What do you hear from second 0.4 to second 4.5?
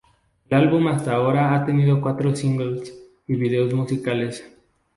El álbum hasta ahora ha tenido cuatro singles y videos musicales